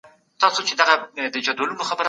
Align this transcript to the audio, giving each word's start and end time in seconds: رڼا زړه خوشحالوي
رڼا 0.39 0.47
زړه 1.45 1.73
خوشحالوي 1.79 1.97